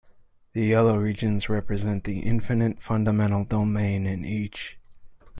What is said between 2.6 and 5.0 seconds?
fundamental domain in each.